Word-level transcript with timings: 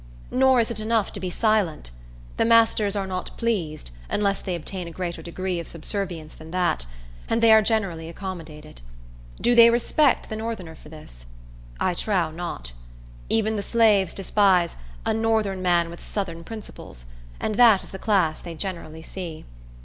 Nor 0.31 0.59
is 0.59 0.71
it 0.71 0.79
enough 0.79 1.13
to 1.13 1.19
be 1.19 1.29
silent. 1.29 1.91
The 2.37 2.43
masters 2.43 2.95
are 2.95 3.05
not 3.05 3.29
pleased, 3.37 3.91
unless 4.09 4.41
they 4.41 4.55
obtain 4.55 4.87
a 4.87 4.91
greater 4.91 5.21
degree 5.21 5.59
of 5.59 5.67
subservience 5.67 6.33
than 6.33 6.49
that; 6.49 6.87
and 7.29 7.39
they 7.39 7.51
are 7.51 7.61
generally 7.61 8.09
accommodated. 8.09 8.81
Do 9.39 9.53
they 9.53 9.69
respect 9.69 10.27
the 10.27 10.35
northerner 10.35 10.73
for 10.73 10.89
this? 10.89 11.27
I 11.79 11.93
trow 11.93 12.31
not. 12.31 12.73
Even 13.29 13.57
the 13.57 13.61
slaves 13.61 14.15
despise 14.15 14.75
"a 15.05 15.13
northern 15.13 15.61
man 15.61 15.91
with 15.91 16.01
southern 16.01 16.43
principles;" 16.43 17.05
and 17.39 17.53
that 17.53 17.83
is 17.83 17.91
the 17.91 17.99
class 17.99 18.41
they 18.41 18.55
generally 18.55 19.03
see. 19.03 19.45